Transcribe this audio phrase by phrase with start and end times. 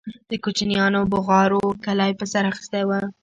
[0.29, 2.91] د كوچنيانو بوغارو كلى په سر اخيستى و.